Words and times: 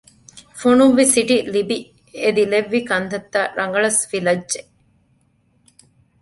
ފޮނުއްވި 0.59 1.05
ސިޓި 1.13 1.37
ލިބި 1.53 1.77
އެދިލެއްވި 2.21 2.79
ކަންތައްތައް 2.89 3.51
ރަގަޅަސް 3.59 4.01
ފިލައްޖެ 4.09 4.61